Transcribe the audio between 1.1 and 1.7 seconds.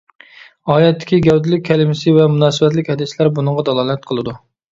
«گەۋدىلىك»